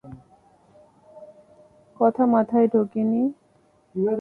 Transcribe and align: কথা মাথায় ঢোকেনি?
কথা 1.99 2.23
মাথায় 2.25 2.67
ঢোকেনি? 2.67 3.21